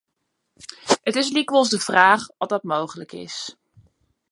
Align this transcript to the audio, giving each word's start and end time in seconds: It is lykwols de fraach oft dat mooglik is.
It 1.09 1.15
is 1.21 1.31
lykwols 1.35 1.69
de 1.73 1.79
fraach 1.87 2.25
oft 2.41 2.49
dat 2.49 2.63
mooglik 2.63 3.11
is. 3.11 3.37